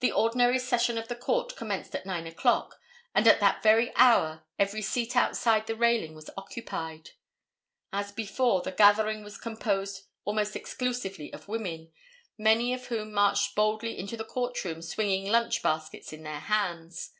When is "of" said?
0.96-1.08, 11.34-11.48, 12.72-12.86